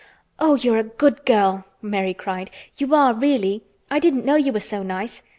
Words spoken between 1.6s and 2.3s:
Mary